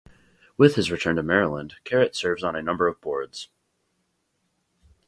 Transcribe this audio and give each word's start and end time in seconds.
With 0.57 0.77
his 0.77 0.89
return 0.89 1.15
to 1.17 1.21
Maryland, 1.21 1.75
Caret 1.83 2.15
serves 2.15 2.43
on 2.43 2.55
a 2.55 2.61
number 2.63 2.87
of 2.87 2.99
boards. 3.01 3.49